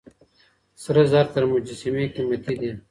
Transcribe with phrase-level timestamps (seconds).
[0.83, 2.71] سره زر تر مجسمې قيمتي دي.